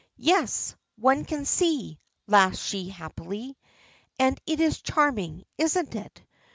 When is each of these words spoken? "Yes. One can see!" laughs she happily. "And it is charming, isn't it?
"Yes. 0.17 0.73
One 0.95 1.25
can 1.25 1.45
see!" 1.45 1.99
laughs 2.25 2.57
she 2.57 2.89
happily. 2.89 3.55
"And 4.17 4.41
it 4.47 4.59
is 4.59 4.81
charming, 4.81 5.43
isn't 5.59 5.93
it? 5.93 6.23